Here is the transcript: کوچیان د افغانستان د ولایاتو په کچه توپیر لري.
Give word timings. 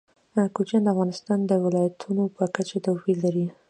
کوچیان 0.55 0.81
د 0.83 0.87
افغانستان 0.93 1.39
د 1.45 1.51
ولایاتو 1.63 2.11
په 2.35 2.43
کچه 2.55 2.77
توپیر 2.85 3.17
لري. 3.25 3.45